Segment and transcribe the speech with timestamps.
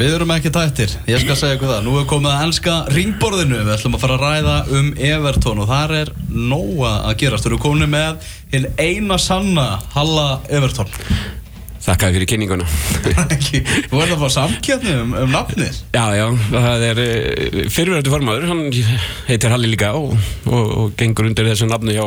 [0.00, 1.82] við erum ekki tættir, ég skal segja ykkur það.
[1.84, 3.58] Nú er komið að enska ringborðinu.
[3.66, 7.44] Við ætlum að fara að ræða um Everton Og þar er nóga að gerast.
[7.44, 10.88] Við erum komin með hinn eina sanna Halla Everton.
[11.80, 12.66] Þakkaði fyrir kynninguna.
[13.90, 15.78] Þú ert að fá samkjöfni um, um nafnið.
[15.96, 18.66] Já, já, það er uh, fyrirverðandi formaður, hann
[19.30, 20.12] heitir Halli líka og,
[20.44, 22.04] og, og gengur undir þessu nafnu hjá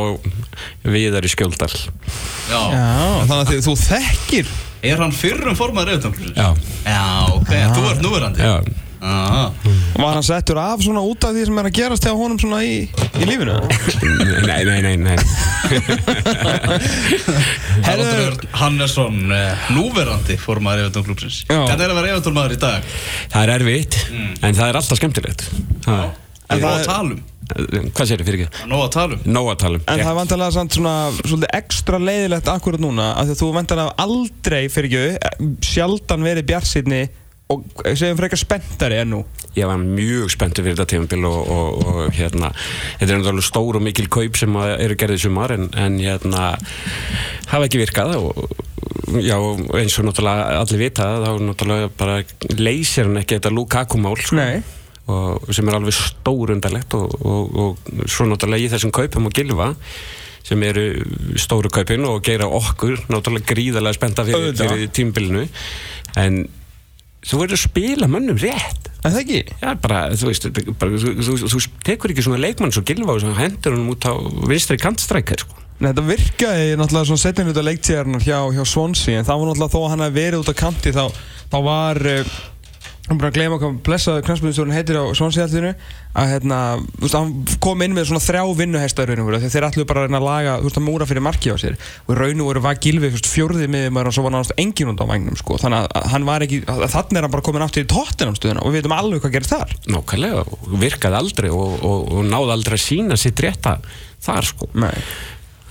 [0.85, 1.73] Viðari Skjóldal.
[1.73, 2.61] Já.
[2.69, 2.85] Já,
[3.25, 4.53] þannig að þið, þú þekkir
[4.83, 6.33] Er hann fyrrum formaður Everton?
[6.35, 6.49] Já,
[6.83, 7.03] Já,
[7.37, 8.39] ok, þú ert núverandi.
[8.43, 8.59] Já,
[9.03, 9.51] Já,
[9.99, 12.61] Var hann settur af svona út af því sem er að gerast hjá honum svona
[12.63, 12.87] í,
[13.19, 13.55] í lífinu?
[14.49, 15.17] nei, nei, nei, nei.
[17.83, 21.37] Haraldur Örn Hannesson eh, Núverandi formaður Everton klúpsins.
[21.51, 22.79] Hvernig er að vera Everton maður í dag?
[23.33, 25.41] Það er erfitt, en það er alltaf skemmtilegt.
[25.83, 26.09] Það er
[26.49, 28.67] nóg það að er- tala um Hvað sér þið fyrir ekki?
[28.71, 31.57] Nóg að tala um Nóg að tala um En það er vantarlega samt svona svolítið
[31.59, 37.01] ekstra leiðilegt akkurat núna af því að þú vantarlega aldrei fyrir ekki sjaldan verið bjartsýtni
[37.51, 39.19] og segjum frekar spenntari en nú
[39.57, 42.49] Ég var mjög spenntur fyrir þetta tímabil og, og, og hérna,
[42.97, 46.45] þetta er náttúrulega stór og mikil kaup sem að eru gerðið sumar en, en hérna,
[47.51, 48.39] hafa ekki virkað og
[49.21, 49.35] já,
[49.77, 52.15] eins og náttúrulega allir vita þá náttúrulega bara
[52.57, 54.39] leysir hann ekki þetta Lukaku-mál sko.
[54.39, 54.63] Nei.
[55.11, 59.35] Og sem er alveg stór undarlegt og, og, og svo náttúrulega í þessum kaupum og
[59.35, 59.73] gilfa
[60.43, 60.85] sem eru
[61.39, 65.45] stóru kaupin og gera okkur náttúrulega gríðarlega spennta fyrir, fyrir tímbilinu
[66.19, 66.43] en
[67.23, 69.39] þú verður að spila mönnum rétt En það ekki?
[69.59, 70.45] Já, bara, þú veist,
[70.79, 74.15] bara, þú, þú, þú, tekur ekki svona leikmann svo gilfa og hendur hann út á
[74.47, 75.57] vinstri kantstrækjar, sko.
[75.81, 79.73] Nei, þetta virkaði náttúrulega svona setjum hluta leiktíðarnar hjá, hjá Swansea en það var náttúrulega
[79.73, 81.03] þó að hann hefði verið út á kanti þá,
[81.51, 82.37] þá var uh,
[83.03, 85.73] hann bara gleyma hvað blessaði knastbyrjumstjórun heitir á Swansea allinu
[86.15, 89.39] að hérna, þú veist, hann kom inn með svona þrjá vinnuhesta í raun og veru
[89.41, 91.57] þegar þeir ætluðu bara að reyna að laga, þú veist, að múra fyrir marki á
[91.59, 91.75] sér
[92.07, 95.03] og raun og veru var Gilvi fyrst fjórði miðjumæður og svo var náttúrulega engin út
[95.03, 97.91] á vagnum sko, þannig að hann var ekki, þannig er hann bara komin aftur í
[97.91, 100.45] tóttinam stuðuna og við veitum alveg hvað gerist þar Nákvæmlega,
[100.85, 103.79] virkaði aldrei og, og, og náði aldrei að sína sitt rétta
[104.23, 104.69] þar, sko.
[104.79, 104.95] Nei.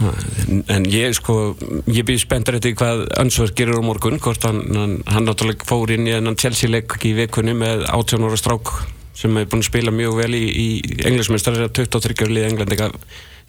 [0.02, 1.54] En, en ég, sko,
[1.90, 5.92] ég býð spenntur eftir hvað Ansvar gerir á morgun, hvort hann, hann, hann náttúrulega fór
[5.94, 8.72] inn í enn Chelsea-leik í vikunni með 18 ára strák
[9.16, 10.68] sem hefur búin að spila mjög vel í, í
[11.06, 12.90] englismestrar, 23 ára liði englendinga,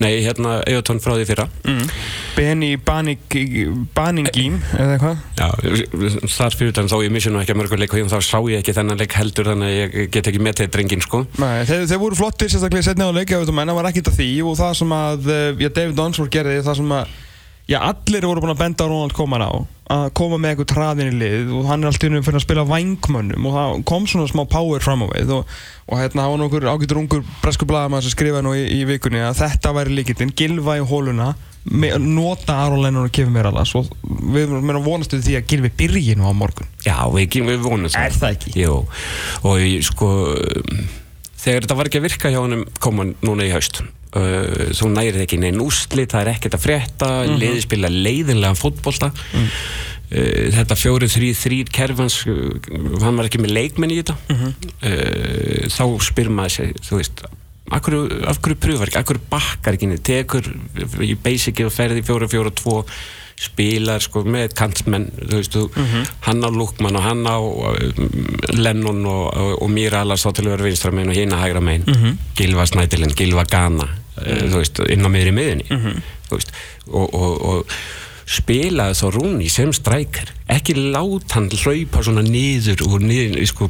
[0.01, 1.45] nei, hérna, Egerton frá því fyrra.
[1.63, 1.89] mm.
[2.35, 5.49] Benny Baning- Baningím eða eitthvað Já,
[6.37, 8.63] þar fyrir þann þó ég missi nú ekki að mörgur leik og þá sá ég
[8.63, 11.85] ekki þennan leik heldur þannig að ég get ekki með þetta drengin sko Nei, þeir,
[11.91, 14.73] þeir voru flottir sérstaklega setni á leikja en það var ekkert af því og það
[14.81, 17.13] sem að eh, já, David Dunsford gerði það sem að
[17.69, 19.51] já, allir voru búin að benda á Ronald Koeman á
[19.93, 22.63] að koma með eitthvað traðin í lið og hann er alltaf innum fyrir að spila
[22.65, 25.49] vængmönnum og það kom svona smá power fram á við og,
[25.91, 29.41] og hérna var nokkur ágættur ungur bresku blaðamaður sem skrifaði nú í, í vikunni að
[29.43, 31.33] þetta væri líkitinn, gilva í hóluna
[31.67, 35.49] me, nota Aron Lennon og Kevin Meralas og við erum að vonast við því að
[35.53, 36.71] gilvi byrji nú á morgun.
[36.87, 38.37] Já, við, við vonum Er það.
[38.37, 38.55] ekki?
[38.63, 38.79] Jú,
[39.43, 40.09] og ég, sko
[41.43, 43.83] þegar þetta var ekki að virka hjá honum koma núna í haust
[44.15, 47.27] uh, þú nærið ekki neinn úslit, það er ekkert að frétta mm.
[47.29, 47.39] -hmm.
[47.41, 49.47] liði spila leiðinlega fótbolta Mm.
[50.11, 52.51] uh, þetta fjóri, þrý, þrýr kerfans uh,
[53.01, 54.53] hann var ekki með leikmenn í þetta Mhm.
[54.83, 57.23] uh, þá spyr maður sig, þú veist
[57.71, 60.43] af hverju, af hverju pröfar ekki, af hverju bakkar ekki tekur
[61.01, 62.83] í basici og ferði fjóra, fjóra, tvo
[63.43, 65.69] spilar sko með kantsmenn veist, þú,
[66.21, 67.39] hann á Lukman og hann á
[68.53, 71.41] Lennon og, og, og Míra Alas þá til að vera vinstra megin og hinn að
[71.43, 72.17] hægra megin Mhm.
[72.37, 73.87] Gilva Snædilin, Gilva Gana
[74.17, 75.65] þú veist, inn á miðri miðinni
[76.29, 76.51] þú veist,
[76.91, 77.75] og, og, og
[78.33, 83.67] spilaði þá Rúni sem strækar ekki lát hann hlaupa svona niður og niður, sko,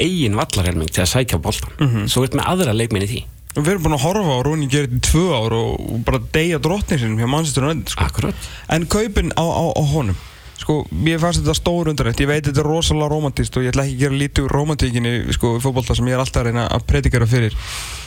[0.00, 2.08] eigin vallarhelming til að sækja boltan Mhm.
[2.08, 3.20] svo ert með aðra leikminni því.
[3.58, 7.00] Við erum búin að horfa á Rúni gerði í tvö ár og bara deyja drottning
[7.02, 8.30] sinum hjá Manchester United sko.
[8.70, 10.16] En kaupin á, á, á honum.
[10.60, 13.84] Sko, mér fannst þetta stór undarrætt Ég veit þetta er rosalega romantist og ég ætla
[13.88, 16.68] ekki að gera lítið úr romantíkinni sko, í fótbolta sem ég er alltaf að reyna
[16.68, 17.56] að predikera fyrir.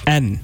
[0.08, 0.40] En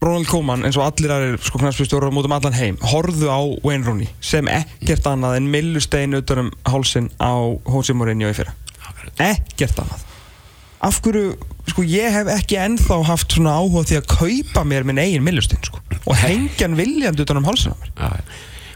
[0.00, 4.08] Ronald Koeman, eins og allir aðrir sko knæspistjórar mútum allan heim, horfðu á Wayne Rooney
[4.24, 7.36] sem ekkert annað en millustein utan um hálsin á
[7.68, 8.54] Jose Mourinho í fyrra.
[9.20, 10.06] Ekkert annað.
[10.88, 11.34] Af hverju,
[11.68, 15.60] sko ég hef ekki ennþá haft svona áhuga því að kaupa mér minn eigin millustein
[15.68, 17.92] sko og hengja hann viljandi utan um hálsin á mér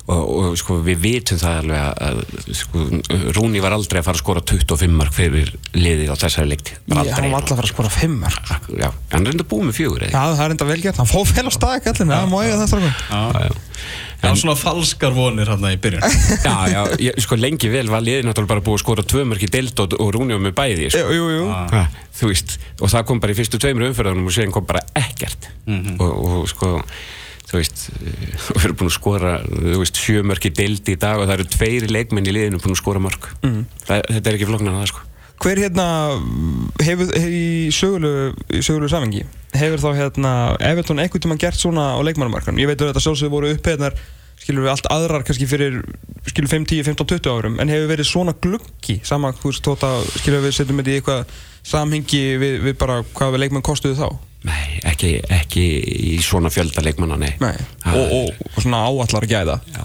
[0.05, 2.85] og, og sko við vitum það alveg að, að sko,
[3.37, 7.13] Rúni var aldrei að fara að skora 25 mark fyrir liðið á þessari leikti Ég,
[7.17, 8.41] hann var alltaf að fara að skora fimmar
[8.77, 11.33] Já, hann reynda búið með fjögur eða Já, það er enda vel gert, hann fóð
[11.33, 13.63] fel á það má eiga það strákum Já, já.
[14.25, 16.05] Það var svona falskar vonir hann í byrjun.
[16.47, 19.45] Já, já, ég, sko lengi vel var liðið náttúrulega bara búið að skora tvö mörk
[19.45, 21.03] í deild og, og Rúni var með bæði sko.
[21.13, 21.51] Jú, jú, jú.
[21.75, 21.83] Ha,
[22.21, 25.51] þú veist, og það kom bara í fyrstu tveimur umferðunum og síðan kom bara ekkert.
[25.69, 26.73] Og, og sko
[27.55, 30.55] þú veist, eh, við erum búin að skora þú veist, sjö mörk í
[30.99, 33.31] dag og það eru tveiri leikmenn í liðinu búin að skora mörk.
[33.43, 33.67] Mhm.
[33.87, 35.11] það, þetta er ekki floknar það sko.
[35.45, 35.87] Hver hérna
[36.81, 39.25] hefur, hefur í sögulegu, samengi
[39.55, 43.35] hefur þá hérna Everton einhvern tímann gert svona á leikmannumarkanum ég veit að þetta sjálfsögðu
[43.35, 43.97] voru uppheðnar
[44.41, 45.81] skilur við allt aðrar kannski fyrir
[46.27, 49.91] skilur 5, 10, 15, 20 árum en hefur verið svona gluggi sama þú veist tóta
[50.19, 51.35] skilur við setjum þetta í eitthvað
[51.65, 54.09] samhengi við, við bara hvað við leikmann kostuðu þá
[54.45, 55.63] Nei, ekki, ekki
[56.13, 57.33] í svona fjölda leikmanna, nei.
[57.41, 57.55] Nei.
[57.95, 59.85] Og, og, og svona áallar gæða Já,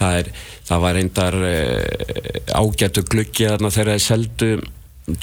[0.00, 0.30] það, er,
[0.66, 4.50] það var reyndar uh, ágættu gluggi þarna þegar þeir seldu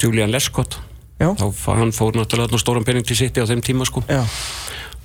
[0.00, 0.78] Julian Lescott.
[1.20, 1.32] Já.
[1.36, 1.46] Þá,
[1.80, 4.04] hann fór náttúrulega þarna stóran pening til sitt á þeim tíma, sko.
[4.08, 4.24] Já,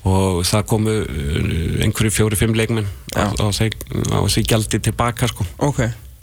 [0.04, 3.78] Og það komu uh, einhverju fjóri-fimm leikmenn á, á, þeir,
[4.12, 5.46] á því gjaldi tilbaka, sko.
[5.64, 5.80] ok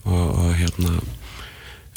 [0.09, 0.99] og, og hérna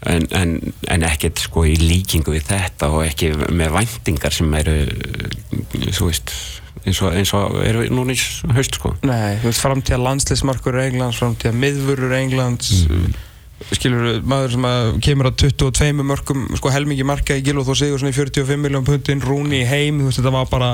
[0.10, 0.58] en, en,
[0.92, 4.78] en ekkert sko í líkingu við þetta og ekki með væntingar sem eru
[5.94, 6.34] þú veist
[6.84, 8.20] eins og, eins og eru núna í
[8.56, 8.94] haust sko.
[9.08, 12.74] Nei, þú veist framtíða landsliðsmarkur Englands, framtíða miðvörur Englands.
[13.72, 17.78] Skilur maður sem að kemur að 22 mörgum sko helmingi marka í gil og þó
[17.80, 20.72] sigur svona í 45 miljón punktinn, Rúni í heim þú veist þetta var bara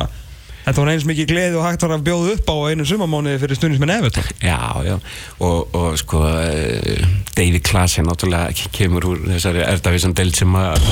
[0.70, 3.60] þetta var eins mikið gleði og hægt var að bjóða upp á einu sumamániði fyrir
[3.60, 4.96] stundins með Everton já, já,
[5.44, 7.04] og, og sko eh,
[7.36, 10.88] David Klaas er náttúrulega kemur úr þessari erdavísan deild sem að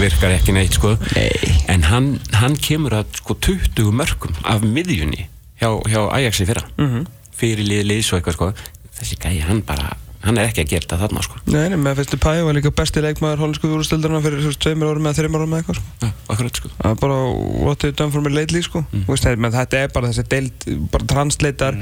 [0.00, 1.30] virkar ekki neitt sko Nei.
[1.72, 5.26] en hann, hann kemur að sko 20 mörgum af miðjunni
[5.60, 6.92] hjá, hjá Ajaxi fyrra mm Mhm.
[6.98, 7.06] -hmm.
[7.40, 8.52] fyrir liði liðs og eitthvað sko
[9.00, 9.94] þessi gæi, hann bara,
[10.24, 12.72] hann er ekki að gera þetta þarna sko Nei, nei, með fyrstu pæði var líka
[12.76, 15.92] besti leikmaður hollensku úrstildarna fyrir veist, tveimur árum eða þreimur árum eða eitthvað sko.
[16.04, 17.20] já, akkurat sko það er bara
[17.64, 18.82] what they've done for me lately sko.
[18.84, 19.06] mm.
[19.08, 21.78] veist, það, menn þetta er bara þessi deild bara translator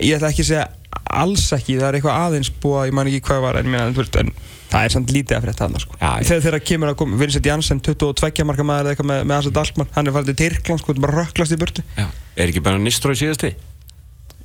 [0.00, 0.68] ég ætla ekki að segja
[1.12, 4.04] alls ekki, það er eitthvað aðeins búa ég man ekki hvað var en, meina, þú
[4.04, 4.32] veist, en
[4.72, 5.98] það er samt lítið að frétta þarna sko.
[6.00, 9.42] Já, þegar þeirra kemur að koma Vincent Janssen 22 marka maður eða eitthvað með, með
[9.42, 12.06] Asa Dalkmann hann er farið til Tyrkland sko, þetta bara rökklast í burtu Já,
[12.36, 13.52] er ekki bara Nistrói síðasti?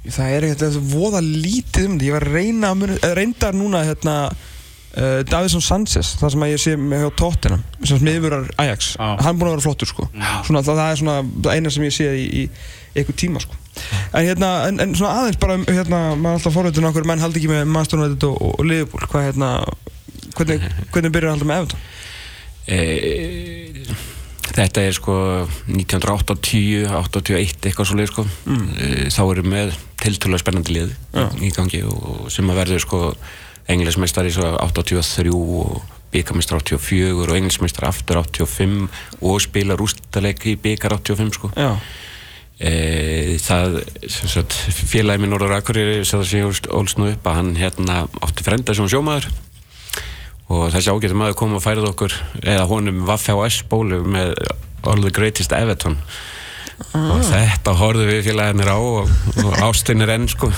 [0.05, 3.57] Það er eitthvað voða lítið um þetta ég var að reyna að muni, eða reyndar
[3.57, 8.49] núna hérna uh, Davison Sanchez það sem að ég sé með hjá Tottenham sem smiðurar
[8.63, 9.07] Ajax, Já.
[9.21, 10.09] hann er búinn að vera flottur sko.
[10.47, 13.59] Svona, það, það er svona það eina sem ég sé í, í eitthvað tíma sko.
[14.17, 17.21] En hérna, en, en svona aðeins bara um, hérna, maður er alltaf forveitin okkur, menn
[17.21, 19.51] haldi ekki með Master United og, og, og Liverpool, hvað hérna
[20.38, 21.85] hvernig, hvernig byrjar halda með Everton?
[22.67, 22.79] E,
[24.57, 25.15] þetta er sko
[25.69, 28.63] 1980, 81 eitthvað svo leið sko mm.
[29.13, 31.27] þá erum við tiltölulega spennandi lið Já.
[31.44, 33.01] í gangi og sem að verður sko
[33.68, 35.77] englismestari svo 83 og
[36.13, 38.86] byggamestar 84 og englismestar aftur 85
[39.19, 41.74] og spilar úrstaleik í byggar 85 sko Já,
[42.59, 42.71] e,
[43.44, 44.56] það sem sagt,
[44.88, 48.48] félagi minn Norður Akureyri sem það sé ólst- ólst nú upp að hann hérna átti
[48.48, 49.30] frenda sem sjómaður
[50.47, 54.35] og þessi ágættum maður kom og færið okkur eða honum Vaff-HS bólu með
[54.88, 55.97] All the Greatest Everton.
[56.94, 59.09] Og þetta horfðum við félagarnir á og,
[59.41, 60.51] og ástinn er enn sko.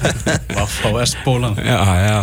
[0.58, 2.18] Vaff á S-bólan já, já.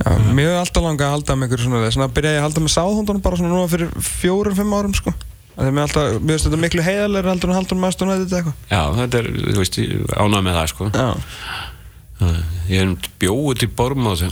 [0.00, 2.64] Já mér hefur alltaf langað að halda með ykkur svona svona byrjaði ég að halda
[2.64, 5.12] með sáðhundunum bara svona núna fyrir fjórum, fimm árum sko.
[5.60, 8.56] Mér alltaf, mér finnst þetta miklu heiðarlega heldur en haldur Master United eitthvað.
[8.72, 9.80] Já, þetta er, þú veist,
[10.16, 10.88] ánæg með það sko.
[10.94, 11.08] Já,
[12.72, 14.24] ég hef bjóð til Bormóð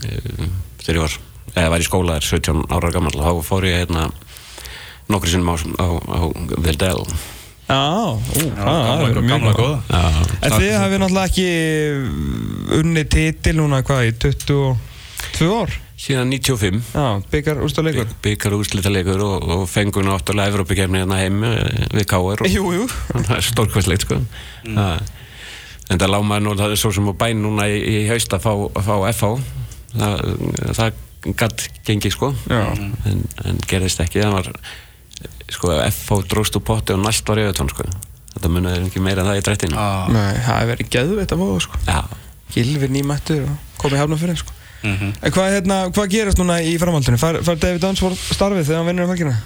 [0.00, 1.18] þegar ég var
[1.52, 4.08] eða var í skóla þar 17 ára gammal og þá fór ég hérna
[5.12, 6.20] nokkru sinnum á, á, á
[6.62, 7.04] Vildel
[7.68, 7.82] já,
[8.56, 9.76] það er mjög góð
[10.42, 11.48] En þið hafið náttúrulega ekki
[12.80, 15.78] unni titil núna hvað í 22 ár?
[16.02, 21.84] Síðan 95 Já, byggar úrstæðleikur byggar úrslitaleikur og, og fengur náttúrulega Evrópikefni hérna heim eh,
[21.94, 22.42] við K.R.
[22.42, 22.86] og Jú, jú.
[23.28, 24.18] Það er stórkvæslegt sko.
[24.66, 24.78] Mm.
[25.92, 28.34] en það lág maður nú það er svo sem á bæn núna í, í haust
[28.34, 29.61] að fá, fá FH
[29.96, 30.22] það,
[30.78, 34.48] það gatt gengið sko en, en gerðist ekki það var
[35.52, 37.86] sko FH dróst úr potti og næst var Evertón sko
[38.32, 40.08] þetta munið ekki meira en það í drættinu Ah.
[40.10, 42.00] Nei, það hefur verið geðveitt að fóða sko já,
[42.56, 45.12] Gilvi nýmættur og komið hafna fyrir sko Mhm.
[45.22, 47.14] En hvað, hérna, hvað gerast núna í framhaldinu?
[47.16, 49.36] Far, far David Dunsford starfið þegar hann vinnur um helgina?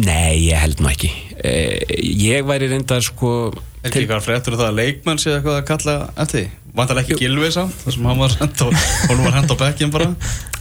[0.00, 1.10] nei ég held nú ekki
[1.44, 3.50] eh, ég væri reyndar sko
[3.82, 6.48] Er ekki eitthvað fréttur um það að leikmenn sé eitthvað að kalla eftir því?
[6.76, 8.74] Vantar ekki Gilvi samt, þar sem hann var hend og
[9.10, 10.10] hún var hend á bekkinn bara.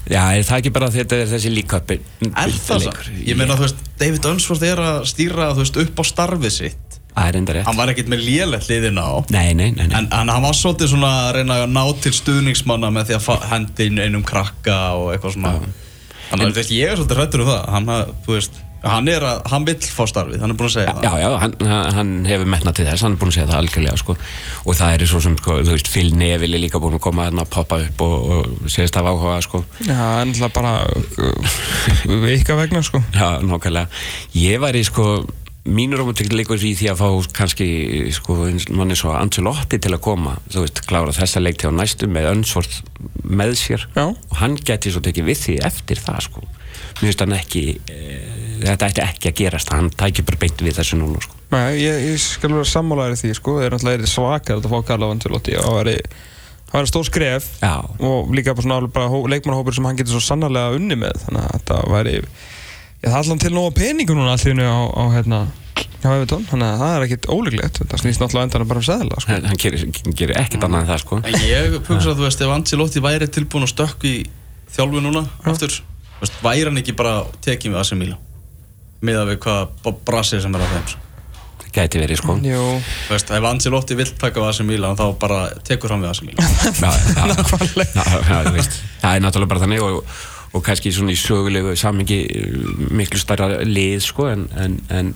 [0.10, 2.00] Já, er það ekki bara þetta er þessi líköpi
[2.30, 3.10] Er það samt?
[3.28, 6.98] Ég meina, þú veist, David Dunsford er að stýra, þú veist, upp á starfið sitt.
[7.10, 7.68] Það er reyndar rétt.
[7.68, 9.96] Hann var ekkert með lélegt liðina á nei, nei, nei, nei.
[9.98, 13.46] En, en hann var svolítið svona að reyna að ná til stuðningsmanna með því að
[13.52, 15.54] henda inn einum krakka og eitthvað svona.
[16.30, 17.62] Þannig að þú veist, ég er svolítið hrættur um það.
[17.76, 20.76] Hann, að, þú veist, hann er að, hann vill fá starfið, hann er búin að
[20.78, 21.56] segja Já, já, hann,
[21.98, 24.16] hann hefur metnað til þess, hann er búin að segja það algjörlega sko.
[24.66, 27.26] og það er svo sem, sko, þú veist, Phil Neville er líka búin að koma
[27.28, 29.64] hérna að poppa upp og, og segist af áhuga, sko.
[29.88, 31.60] Já, en alltaf bara uh,
[32.24, 33.02] vika vegna sko.
[33.16, 33.88] Já, nákvæmlega.
[34.40, 35.10] Ég væri, sko,
[35.70, 37.68] mínur romantik leikur í því að fá kannski,
[38.16, 41.74] sko, eins- manni svo Ancelotti til að koma, þú veist, klára þessa leik til á
[41.76, 42.80] næstu með önnsvort
[43.28, 43.84] með sér.
[43.94, 44.08] Já.
[44.08, 46.46] og hann geti svo tekið við því eftir það, sko.
[47.00, 48.00] Mér finnst hann ekki e,
[48.66, 51.38] þetta ætti ekki að gerast hann tækir bara beint við þessu núna sko.
[51.54, 54.80] Nei, ég, ég skal vera sammálaður í því sko, það er náttúrulega svakar að fá
[54.92, 55.94] Karla Vantilotti og það
[56.70, 57.74] það væri stór skref Já.
[58.06, 61.56] og líka bara bara hó- leikmannahópur sem hann getur svo sannarlega unni með þannig að
[61.58, 62.28] þetta væri ég
[63.02, 65.48] það er allan til nóga peningur núna allir á, á hérna
[66.00, 69.32] Evertón, þannig að það er ekkit ólíklegt þetta snýst náttúrulega endan bara um seðla sko.
[69.34, 69.82] hann, hann gerir,
[70.16, 71.18] gerir ekkert annað en það sko.
[71.28, 74.14] En ég hugsa að þú veist, ef Ancelotti væri tilbúin að stökk í
[74.72, 78.29] þjálfu núna aftur, þú veist, væri hann ekki bara tekið við AC Milan
[79.06, 81.06] miða við hvað brassið sem er á þeim sko.
[81.60, 82.36] það gæti verið sko.
[82.42, 86.12] Þú veist, ef Ancelotti vill taka AC Milan þá bara tekur hann við
[88.50, 90.14] þú veist, það er náttúrulega bara þannig og,
[90.54, 92.22] og kannski svona í sögulegu samingi
[92.92, 95.14] miklu stærra lið sko, en, en, en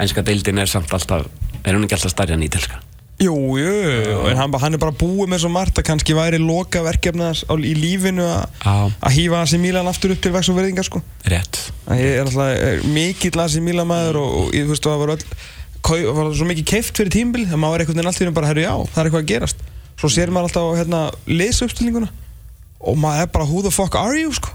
[0.00, 1.28] enska deildin er samt alltaf
[1.60, 2.80] er hún ekki alltaf stærri en ítalska
[3.20, 3.72] jú, jú,
[4.30, 7.74] en hann, hann er bara búið með svo margt að kannski væri loka verkefnas í
[7.76, 11.02] lífinu að hýfa AC Milan aftur upp til vex og verðingar sko.
[11.28, 11.60] Rétt.
[11.90, 15.14] Að ég er alltaf mikill AC Milan maður og, og ég þú veist það var
[15.16, 15.26] öll
[15.80, 18.36] kau, var svo mikið keift fyrir tímbil að maður er einhvern veginn allt í einu
[18.36, 19.62] bara herru já, það er eitthvað að gerast.
[20.00, 22.10] Svo sér maður alltaf hérna liðsauppstillinguna
[22.80, 24.54] og maður er bara who the fuck are you sko?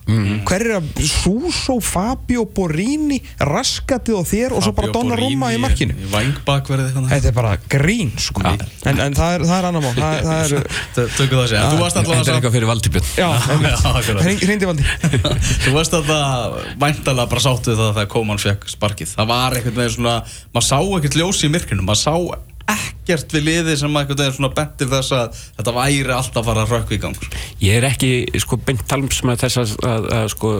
[0.50, 5.94] Hver er að Suso, Fabio, Borini raskatið og þér og svo bara Donnarumma í markinu?
[6.10, 8.41] eitthvað þetta er bara grín sko.
[8.41, 8.55] Já.
[8.89, 9.94] en, en það er, það er annar mál.
[10.00, 13.29] Það, það er, Tökum það varst alltaf þetta er að eitthvað fyrir Valdibjörn já,
[13.65, 14.25] Já, akkurat.
[14.46, 14.89] hrindi valdi.
[15.65, 19.13] Þú að það væntalega bara sáttu það þegar Koman fekk sparkið.
[19.20, 20.17] Það var einhvern veginn svona,
[20.55, 21.86] maður sá ekkert ljós í myrkrinu.
[21.86, 22.15] Maður sá
[22.72, 26.63] ekkert við liði sem einhvern veginn svona bentir þess að Þetta væri alltaf að fara
[26.65, 27.25] að rökku í gang.
[27.62, 28.10] Ég er ekki
[28.41, 30.51] sko beint talms með þess að, að, að sko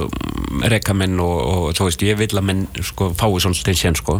[0.72, 3.98] reka menn og, og þú veist ég vil að menn sko fái svona til sén
[4.00, 4.20] sko.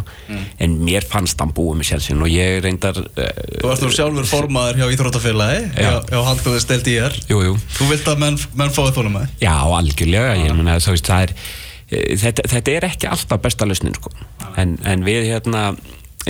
[0.62, 3.30] En mér fannst hann búið með sénsinn og ég reyndar uh,
[3.62, 5.92] Þú ert þú sjálfur formaður hjá Íþróttafélagi Já.
[6.10, 7.16] hjá Handkvæði stelt í er.
[7.30, 10.94] Jú, jú, Þú vilt að menn, menn fái þólum með já algjörlega ég meina þú
[10.94, 14.12] veist það er eh, þetta, þetta er ekki alltaf besta lausnin sko.
[14.60, 15.68] En, en við hérna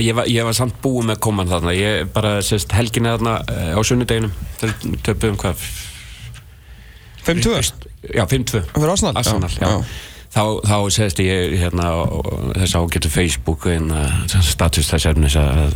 [0.03, 1.75] ég var, ég var samt búið með koman þarna.
[1.77, 4.35] Ég bara sérst helginni þarna eh, á sunnudeginum.
[5.07, 5.65] Töpuðum hvað?
[7.27, 7.57] 5-2
[8.15, 9.17] já 5-2 Fyrir Arsenal?
[9.19, 9.81] Arsenal, Já, já.
[10.37, 11.87] Þá, þá segist ég hérna
[12.59, 15.73] þess ágættu Facebook en, uh, status þess efnis að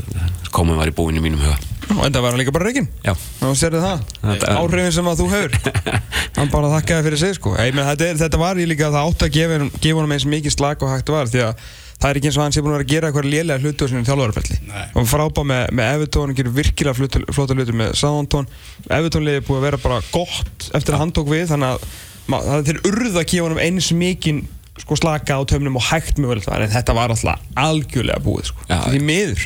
[0.52, 1.56] komin var í búinu mínum huga.
[1.96, 3.14] Og enda var hann líka bara reygin Já,
[3.46, 5.56] og sérðu það, Þetta- áhrifin sem að þú hefur.
[6.36, 7.54] Hann bara þakkaði fyrir sig sko.
[7.56, 10.28] Ei, menn, þetta, þetta var ég líka að það átti að gefa, gefa honum eins
[10.28, 11.64] mikið slag og hægt var því að
[12.00, 14.09] það er ekki eins og hann sé búin að gera eitthvað lélega hlutu á sinni
[14.09, 14.85] þjálfarferðli Nei.
[14.97, 18.49] og frábá með, með Evertón, hann gerir virkilega flutta, flotta hluti með Southampton.
[18.88, 21.85] Evertón liði búið að vera bara gott eftir að hann tók við þannig að
[22.30, 24.40] það er til urð að gefa honum eins mikið
[24.80, 28.64] sko slaka á tömnum og hægt mjög vel en þetta var alltaf algjörlega búið sko.
[28.71, 29.45] Já, því miður.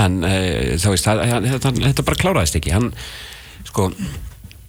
[0.00, 2.74] Hann, þá veist, það, hann, þetta, þetta bara kláraðist ekki.
[2.74, 2.90] Hann,
[3.68, 3.90] sko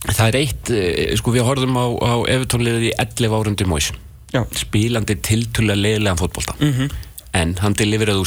[0.10, 3.92] það er eitt, uh, sko við horfðum á, á Evertónliðið í 11 árundi Móis
[4.32, 4.46] Já.
[4.56, 6.92] spílandi tiltulega leiðilegan fótbolta -hmm.
[7.34, 8.20] en hann deliveraði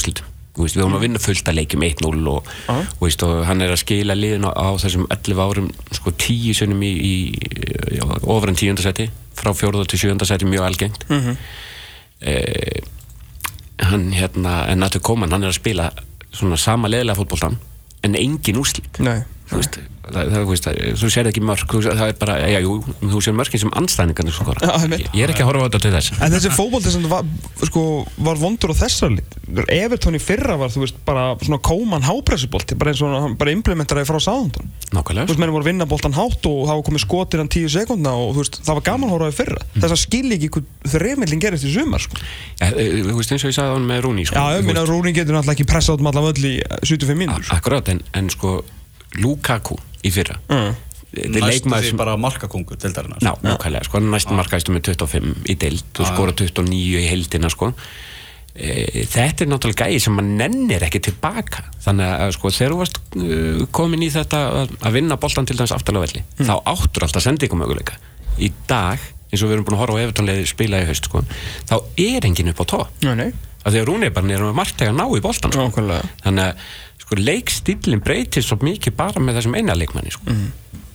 [0.55, 2.75] veist, við vorum að vinna fullt að leikjum 1-0 og, Já.
[2.79, 6.55] og, veist, og hann er að skila liðin á, á þessum 11 árum sko 10
[6.61, 7.15] sunnum í, í,
[7.97, 8.83] í ofar en 10.
[8.85, 9.85] seti frá 4.
[9.91, 10.27] til 7.
[10.29, 11.37] seti mjög algengt mm -hmm.
[13.79, 15.91] hann hérna en Nattur Koman, hann er að spila
[16.33, 17.59] svona sama leðilega fótboltan
[18.03, 19.25] en engin úrslit Nei.
[19.51, 22.37] Þú veist, það, það, þú veist, það, þú sér ekki mörk þú, það er bara,
[22.49, 24.73] já, jú, þú sér mörkin sem anstæðningarnir skora.
[24.89, 26.15] Ég, ég er ekki að horfa á þetta til þess.
[26.25, 27.29] En þessi fótbolti sem var,
[27.69, 27.85] sko,
[28.25, 29.37] var vondur á þessar lit
[29.69, 33.53] Evertón í fyrra var, þú veist, bara svona kóman hápressubolti bara eins og hann bara
[33.55, 36.85] implementaraði frá sáðundun Þú nákvæmlega veist, menn voru að vinna boltan hátt og það var
[36.89, 39.39] komið skot innan 10 sekundna og þú veist, það var gaman að horfa á því
[39.41, 39.65] fyrra.
[39.75, 42.23] Þess að skilja ekki hvað þreymillin gerist í sumar, sko.
[42.63, 44.69] Ja, eh, þú veist eins og ég sagði hann með Rúni sko, Já, ég Þú
[44.71, 46.55] minna veist, að Rúni getur náttúrulega ekki pressa át um alla völl í
[46.87, 48.55] 75 mínútur, sko
[49.23, 50.75] Lukaku í fyrra Mm.
[51.15, 55.47] Næstu því sem bara markakongur til dærina Ná, nákvæmlega, sko, er næstum markaðistu með 25
[55.47, 57.69] í deild og skora 29 í heildina, sko.
[58.55, 61.65] E, þetta er náttúrulega gæði sem maður nennir ekki tilbaka.
[61.87, 65.59] Þannig að, sko, þegar þú varst uh, komin í þetta að, að vinna boltan til
[65.59, 67.99] dæmis aftalega velli, þá áttur alltaf sendingumöguleika.
[68.43, 71.23] Í dag, eins og við erum búin að horfa á Evertónlega spila í haust, sko,
[71.71, 72.87] þá er enginn upp á tó.
[73.07, 73.33] Nei, nei,
[73.65, 75.63] Af því að Rúneibarn er með margt að ná í boltan, sko.
[75.71, 76.65] nákvæmlega Þannig að,
[77.05, 80.39] sko, leikstílinn breytist svo mikið bara með þessum eina leikmanni, sko.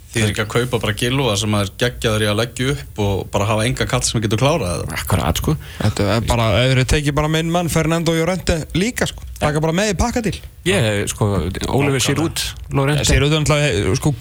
[0.10, 3.02] Þið er ekki að kaupa bara gilúa sem að er geggjaður í að leggja upp
[3.06, 4.94] og bara hafa enga kall sem getur klárað það.
[4.98, 5.54] Akkurat, sko.
[5.78, 9.22] Þetta er bara, þið tekið bara minn mann Fernando Llorente líka, sko.
[9.40, 10.40] Taka bara með í pakkadíl.
[10.68, 12.42] Ég, sko, Oliver Giroud
[12.76, 14.12] Lorente Sér auðvitað náttúrulega, sko,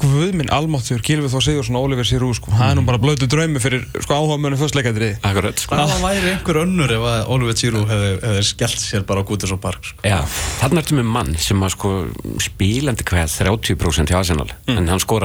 [0.00, 3.28] hvað minn almáttur, Gilvið Þór Sigursson og Oliver Sirú, sko, það er nú bara blötu
[3.30, 5.20] draumi fyrir, sko, áhuga mönum fyrstleikandriði.
[5.28, 5.76] Akkurat, sko.
[5.76, 9.04] Hvaða væri einhver önnur ef að Oliver Giroud hefði, hefði skellt sér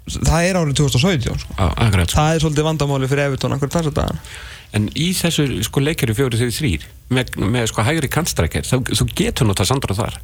[0.08, 0.20] er það er alltaf.
[0.20, 1.54] En það er árið 2017, sko.
[1.58, 2.18] Já, akkurat sko.
[2.20, 4.20] Það er svolítið vandamáli fyrir Evertón, akkur þess að dagana.
[4.74, 6.84] En í þessu sko leikjari fjóri þegar þrýr
[7.14, 10.16] með, með sko hægri kantstrækir þá, þá getur nota Sandro þar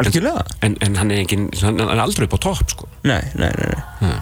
[0.00, 0.44] Algjörlega?
[0.64, 3.68] en, en hann er engin, hann er aldrei upp á topp sko Nei, nei, nei,
[3.74, 3.82] nei.
[4.00, 4.14] Ha.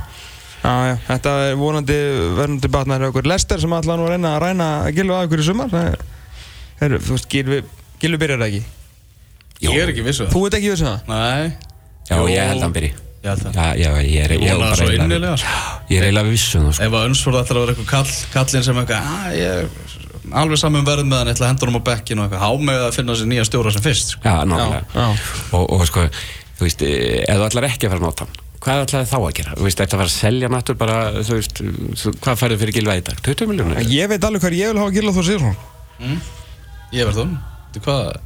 [0.64, 1.98] Já, já, þetta er vonandi
[2.34, 5.44] verðandi batnar hjá okkur Lester sem ætla nú að reyna að ræna Gilvi að okkur
[5.44, 6.02] í sumar Það er,
[6.82, 7.62] heru, þú veist, Gilvi,
[8.02, 11.12] Gilvi byrjar það ekki Ég er ekki vissu Þú veit ekki vissu það?
[11.14, 11.52] Nei,
[12.10, 12.26] Já, Jú.
[12.34, 12.92] ég held að hann byrji
[13.34, 15.48] það Já, já, ég er Ég ég vona það bara svo eiginlega- innilega sko.
[15.90, 18.12] Ég er eiginlega viss um það sko Ef að Önsfjörð ætlar að vera eitthvað kall,
[18.32, 19.68] kallinn sem eitthvað "Ah, Ég er
[20.32, 22.50] alveg saman verð með hann, ég ætla að henda honum á bekkinu og eitthvað Há
[22.70, 24.20] með að finna sér nýja stjóra sem fyrst sko.
[24.24, 25.08] Já, nákvæmlega Já, já.
[25.52, 26.00] og, og sko,
[26.58, 29.18] þú veist, eh, ef þú ætlar ekki að fara að nota hann hvað ætlaði þá
[29.22, 29.52] að gera?
[29.54, 31.54] Þú veist, þetta var að selja náttúr bara, þú veist,
[32.02, 33.20] þú- hvað færðu fyrir gilvæði í dag?
[33.22, 33.78] 20 miljónur?
[33.86, 35.56] Ég veit alveg hvað ég vil hafa Gilvi Þór Sigursson
[36.92, 37.26] Ég verð þú
[37.76, 38.20] Þú hvað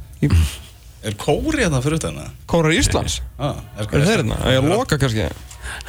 [1.01, 2.33] Er kóri hérna fyrir utan það?
[2.51, 3.15] Kórar Íslands.
[3.41, 4.37] Ah, Er þeir hérna?
[4.53, 5.29] Ég loka kannski.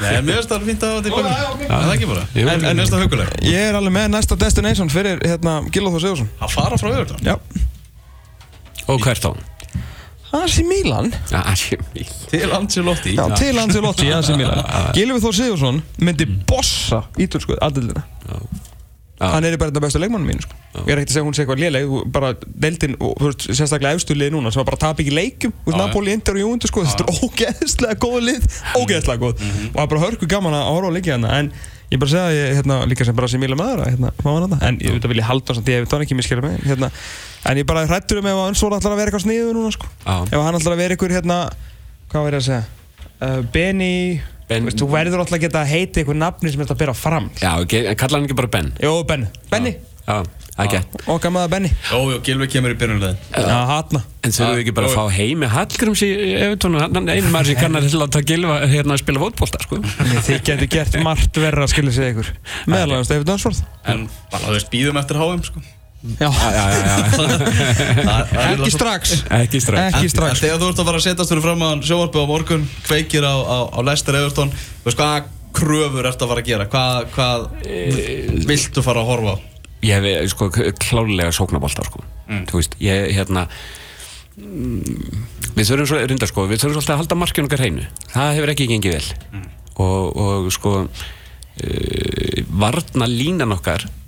[0.01, 2.25] Nei, mér finnst það fínt að hafa þetta bækun Það er ekki bara?
[2.37, 2.43] Jú.
[2.53, 6.29] En en það huguleg Ég er alveg með næsta destination fyrir hérna Gilvi Þór Sigursson
[6.39, 7.35] Að fara frá auðvitað Já.
[8.93, 9.31] Og hvert á?
[10.33, 11.83] Hans í Mílan Já, Asjum
[12.31, 13.17] Til Ancelotti.
[13.19, 14.63] Já, til Ancelotti, Hans í Mílan
[14.97, 18.05] Gilvi Þór Sigursson myndi bossa ítölsku aðdildina
[19.23, 20.57] Hann er bara þetta bestu leikmannum mín sko.
[20.83, 22.31] Ég er ekkert að segja að hún sé eitthvað léleg bara
[22.99, 25.13] og, veist, sérstaklega efstu lið núna sem bara tap ekki
[25.53, 25.77] Já, já.
[25.79, 28.49] Napoli, Inter og Júndur sko, þetta er ógeðslega góð lið
[28.81, 29.45] ógeðslega góð.
[29.45, 31.53] Og það er bara hörku gaman að horfa á leikja hérna en
[31.93, 34.29] ég bara segja að ég, hérna, líka sem bara sem Míla maður að, hérna, fá
[34.31, 34.61] hann þarna.
[34.69, 36.89] en ég veit að vilja halda samt, ég veit hann ekki miskera mig hérna,
[37.51, 39.91] en ég bara hrættur um ef að Önsvóla ætlar að vera eitthvað sniðu núna sko.
[40.09, 41.39] Ef hann ætlar að vera eitthvað hérna
[42.13, 42.63] hvað var ég að segja?
[43.23, 43.93] Uh, Benny
[44.53, 47.31] Ben- Veist, þú verður alltaf að geta að heita eitthvað nafni sem þetta bera fram.
[47.41, 48.73] Já, en kalla hann ekki bara Ben?
[48.83, 50.17] Jó, Benny Benny, Já,
[50.57, 51.69] það er gett okkar maður Benny.
[51.91, 55.05] Jó, jó, Gilvi kemur í byrjunlega Já, hatna En þurfum við ekki bara að fá
[55.17, 59.03] heimi Hallgríms í Evertón hann er einu maður sem kann að láta gilva hérna að
[59.05, 59.79] spila fótbolta, sko.
[60.27, 62.33] Þið getur gert margt verra að skilja sig ykkur.
[62.71, 65.63] Meðalagast David Dunsworth En bara, þú veist, býðum eftir HM sko
[66.03, 66.97] Já, Já, já,
[68.57, 69.13] ekki strax.
[69.31, 69.93] Ekki strax.
[69.95, 73.23] En, þegar þú ert að fara að setjast fyrir fram að sjóarpið á morgun kveikir
[73.23, 76.67] á, á, á Lester Everton þú veist hvað kröfur ert að fara að gera?
[76.73, 77.47] Hvað, hvað
[78.51, 79.37] viltu fara að horfa á?
[79.87, 80.51] Ég hef sko
[80.83, 82.03] klálega sóknabolta sko.
[82.51, 83.47] Þú veist, ég hérna
[84.39, 84.83] mm,
[85.55, 87.89] Við þurfum svo, reyndar sko Við þurfum svolítið að halda markinu okkar hreinu.
[88.11, 89.43] Það hefur ekki gengið vel.
[89.83, 94.02] Og, og sko uh, Varna línan okkar þú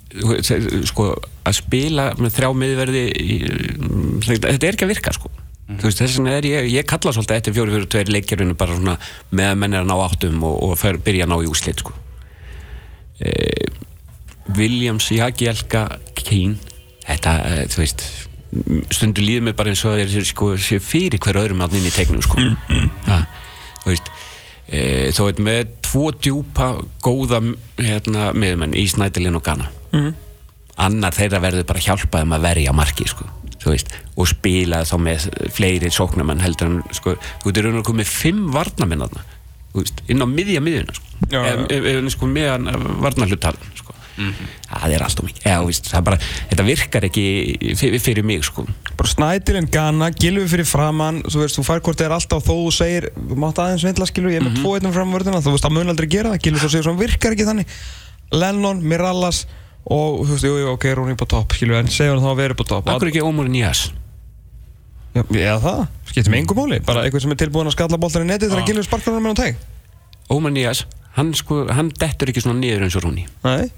[0.89, 1.09] sko
[1.45, 5.33] að spila með þrjá miðverði í, mm, þetta er ekki að virka sko.
[5.65, 8.77] Þú veist, þess vegna er ég, ég kalla svolítið eftir fjóri fyrir tveir leikjarinu bara
[8.77, 8.99] svona
[9.33, 11.81] með að menn er að ná áttum og, og fer, byrja að ná í úslit
[11.81, 11.95] sko.
[13.25, 13.71] Eh,
[14.59, 15.87] Williams, Jagielka,
[16.19, 16.61] Keane
[17.07, 18.05] þetta, eh, þú veist
[18.95, 21.95] stundu líður mig bara eins og þeir sko, sé fyrir hver öðrum áttin inn í
[21.95, 22.39] teiknum sko.
[23.09, 23.25] ha,
[23.83, 24.11] þú veist
[24.69, 24.83] e,
[25.17, 26.69] þó er með tvo djúpa
[27.05, 27.41] góða
[27.81, 29.71] hérna, miðumenn í Snædilin og Ghana
[30.81, 33.27] annar þeirra verður bara hjálpað um að verja marki sko,
[33.63, 37.81] þú veist, og spila þá með fleiri sóknarmenn heldur en sko, þú veit, er raun
[37.83, 39.27] og komið fimm varnamenn þarna,
[39.73, 41.45] þú veist, inn á miðja miðjuna sko,
[41.79, 42.71] ef sko meðan
[43.05, 43.95] varnarhlutalun sko.
[44.15, 45.47] það er allt og mikið.
[45.51, 46.19] Eða,
[46.51, 47.25] þetta virkar ekki
[47.75, 48.63] fyrir, fyrir mig sko.
[48.95, 52.53] Bara snætilinn Ghana, Gilvi fyrir framann Þú veist, þú fær hvort það er alltaf þó
[52.53, 55.75] þú segir mátt aðeins vindla skilu, ég er með tvo einnum framvörðina Þú veist, það
[55.75, 57.75] mun aldrei gera það Gilvi svo segir svona virkar ekki þannig.
[58.39, 59.43] Lennon, Mirallas
[59.85, 62.31] og þú veist, jú, jú, ok, Rúni upp á topp skilu, en segja hann þá
[62.33, 62.89] að vera upp á topp.
[62.95, 63.91] Akkur ekki Ómar Nías?
[65.15, 68.25] Já, eða það, skiptir með engum móli Bara eitthvað sem er tilbúin að skalla boltan
[68.25, 70.81] í netið þegar Gilvi sparkar hann með hann teg Ómar Nías,
[71.15, 73.27] hann sko, hann dettur ekki svona niður eins og Rúni.
[73.45, 73.69] Nei,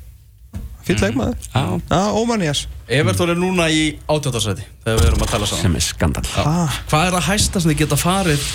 [0.87, 1.37] fýll leikmaður.
[1.53, 5.63] Já, Já, Ómannías Evertón er núna í átjóttarsæti þegar við erum að tala saman.
[5.67, 6.79] Sem er skandal Ah.
[6.89, 8.47] Hvað er að hæsta sem þið geta farið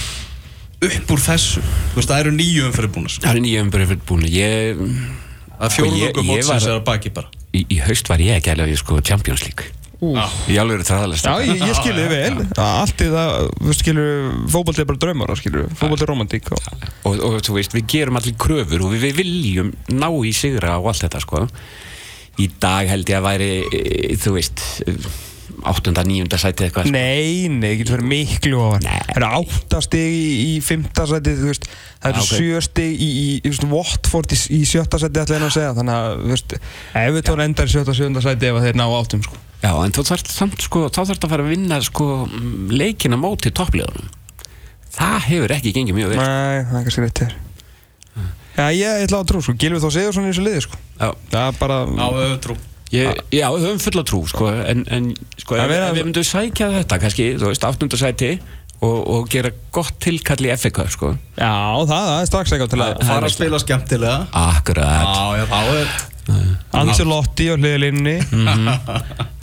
[0.88, 1.62] upp úr þessu?
[1.92, 4.82] Þú veist, það eru nýju umfyrir búin Það er nýja umbyrði fyrir búin Ég,
[5.60, 9.70] er Ég- ég var- er í, í haust var ég ekki alveg sko Champions League.
[10.02, 10.24] Já.
[10.50, 12.46] Í alveg þræðalist Já, ég, ég skilði þið vel.
[12.64, 16.72] Allt í það, þú skilur Fótbolti er bara draumar, skilur Fótbolti er romantík og...
[17.06, 20.80] og, og þú veist, við gerum allir kröfur og við, við viljum ná í sigra
[20.82, 21.44] og allt þetta sko.
[22.42, 23.84] Í dag held ég að væri e,
[24.18, 24.66] þú veist
[25.72, 26.94] áttunda, níunda sæti eitthvað sko.
[26.96, 28.84] Nei, nei, það getur verið miklu ofar.
[28.86, 28.98] Nei.
[29.08, 31.68] Það eru átta stig í, í fymta veist,
[32.02, 32.32] Það eru Já, ok.
[32.32, 33.10] sjö stig í,
[33.46, 35.76] í, Watford í, í sjötta seti ætla ég nú að segja.
[35.78, 36.56] Þannig að, þú veist,
[37.04, 39.38] ef við tóra endar í sjötta og sjötta seti ef að þeir ná áttum sko.
[39.62, 42.10] Já, en þú þarft samt sko, þá þarft að fara að vinna sko
[42.74, 44.10] leikina móti toppliðunum.
[44.92, 46.20] Það hefur ekki gengið mjög vel.
[46.20, 47.40] Nei, það er kannski rétt þér
[48.52, 50.80] Já, ég ætla að trú, sko, Gilvi þó segur svona í þessu liði sko.
[51.00, 52.58] Já, Það er bara Já, við höfum trú
[52.96, 56.72] ég, já við höfum fulla trú sko, en, en sko, Það ef, við myndum sækja
[56.80, 58.32] þetta kannski, þú veist, áttunda sæti
[58.82, 61.12] og, og gera gott tilkall í FA Cup sko.
[61.38, 61.52] Já,
[61.86, 64.18] það, það er strax eitthvað til að fara að spila skemmtilega.
[64.42, 65.12] Akkurat.
[65.12, 66.00] Já, já, þá er
[66.78, 68.14] Ancelotti á hliðlinni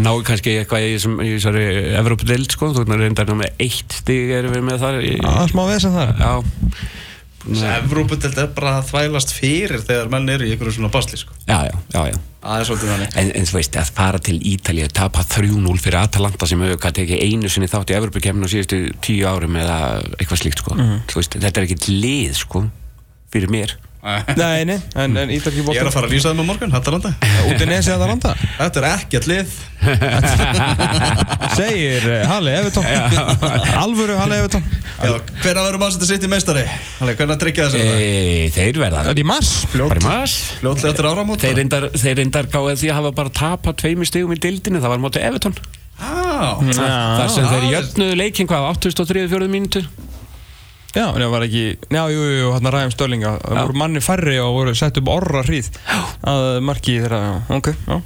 [0.04, 0.94] náu kannski eitthvað í,
[1.34, 1.64] þessari
[1.98, 5.52] Evrópudeld sko, þú veist, reyndar með eitt stig erum við með þar í, Það er
[5.52, 6.14] smá vesen þar.
[6.22, 6.32] Já
[7.48, 11.36] Evrópudelt er bara að þvælast fyrir þegar menn eru í einhverju svona basli sko.
[11.48, 12.18] Já, já, já, já.
[12.38, 13.16] Það er svolítið þannig.
[13.20, 17.18] En, en þú veist, að fara til Ítalið tapa 3-0 fyrir Atalanta sem kannski ekki
[17.24, 19.78] einu sinni þátt í Evropakefninu á síðustu tíu árum eða
[20.20, 20.76] eitthvað slíkt sko.
[20.78, 22.64] Þú veist, þetta er ekkert lið sko,
[23.34, 26.46] fyrir mér Nei, nei, en, en ítalski Ég er að fara að lýsa þeim á
[26.46, 27.10] morgun, að það landa
[28.38, 29.56] Þetta er ekkert lið.
[31.58, 32.86] Segir uh, Halli Evertón
[33.82, 34.62] Alvöru Halli Evertón
[35.02, 36.62] Hvernig verður maður að setja í meistari?
[37.00, 37.82] Halli, hvernig að tryggja þessu?
[37.98, 39.02] e, Þeir verða.
[39.08, 39.52] Það er í mars.
[39.74, 40.92] Fljótlega.
[40.92, 44.40] eftir áramót Þeir reyndar, þeir reyndar gáði því að hafa bara tapa tveimur stigum í
[44.42, 45.58] dildinu, það var mótið Everton.
[45.98, 49.82] Já, þar sem já, þeir jöfnuðu leikinn hvað, 83-4 mínútu
[50.98, 54.02] Já, en það var ekki Já, jú, jú, jú, hann ræðum Störlinga Það voru manni
[54.02, 55.70] færri og voru sett upp orra hríð
[56.26, 57.22] að marki þeirra,
[57.54, 57.98] ok, já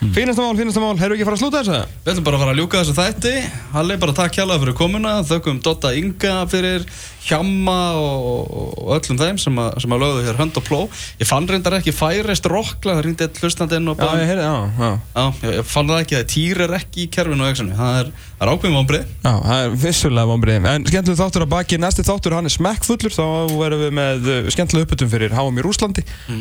[0.00, 1.96] Fínasta mál, fínasta mál, hefur ekki farað að slúta þessu?
[2.00, 3.32] Við ætlum bara að fara að ljúka þessu þætti.
[3.74, 5.16] Halli, bara takk hjálpa fyrir komuna.
[5.28, 6.86] Þökkum Dotta Inga fyrir
[7.20, 8.48] Hjamma og,
[8.80, 10.78] og öllum þeim sem að, sem að lögðu hér hönd og pló.
[11.20, 14.46] Ég fann reyndar ekki færist rockla Það ringdi eitt hlustandinn og Já, bara ég heyrði,
[14.46, 14.90] já, já.
[15.12, 16.16] Já, ég, ég fann það ekki.
[16.16, 18.06] Að týr er ekki í kerfinu og exinu Það er,
[18.38, 22.06] það er ákveðum vonbrið Já, það er vissulega vonbreiðin En skemmtileg þáttur að baki, næsti
[22.08, 23.12] þáttur hann er smekkfullur.
[23.20, 26.40] Þá verðum við með uh, skemmtileg uppbytun fyrir HM í Rúslandi mm.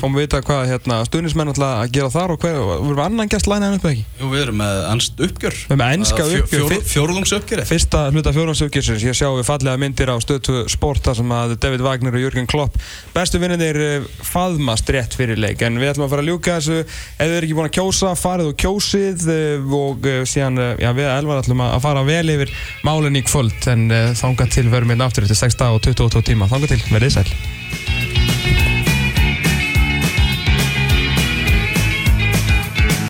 [3.49, 4.03] Að læna hann upp eða ekki?
[4.19, 5.55] Jú, við erum með ennst uppgjör.
[5.57, 9.81] Við erum með enska Fjó- uppgjör, fyr- Fjórðungsuppgjör Fyrsta hluta fjórhansuggisins, ég sjá við fallega
[9.81, 12.77] myndir á stöðtu sporta sem að David Wagner og Jürgen Klopp
[13.15, 13.79] bestu vinninir
[14.21, 15.63] faðmast rétt fyrir leik.
[15.65, 16.79] En við ætlum að fara að ljúka þessu.
[16.85, 20.75] Ef þið eru ekki búin að kjósa, farið og kjósið eh, og eh, síðan, eh,
[20.85, 22.53] já við elvar ætlum að fara vel yfir
[22.85, 23.57] málinn í kvöld.
[23.73, 27.98] En þanga til verum við eftir 6 dag og 22 tíma, þanga til, verðið sæl